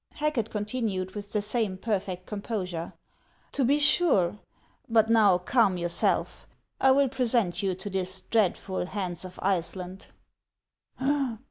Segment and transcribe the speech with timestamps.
[0.13, 2.93] Hacket continued with the same perfect composure:"
[3.51, 4.39] To be sure.
[4.89, 6.47] But now calm yourself;
[6.79, 10.07] I will present you to this dreadful Hans of Iceland."